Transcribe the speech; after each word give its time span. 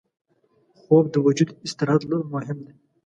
خوب 0.79 1.05
د 1.13 1.15
وجود 1.25 1.49
استراحت 1.65 2.03
ته 2.09 2.15
مهم 2.33 2.57
دی 2.65 2.73